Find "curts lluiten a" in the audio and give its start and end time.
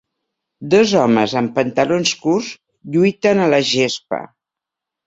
2.25-3.53